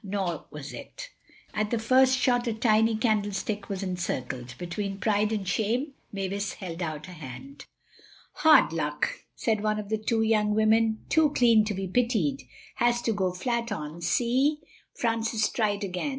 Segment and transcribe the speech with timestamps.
[0.03, 1.11] Nor was it.
[1.53, 4.55] At the first shot a tiny candlestick was encircled.
[4.57, 7.67] Between pride and shame Mavis held out a hand.
[8.33, 12.41] "Hard luck," said one of the two young women, too clean to be pitied.
[12.77, 14.61] "Has to go flat on—see?"
[14.95, 16.09] Francis tried again.